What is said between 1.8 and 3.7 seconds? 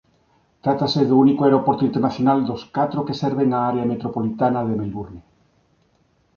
internacional dos catro que serven a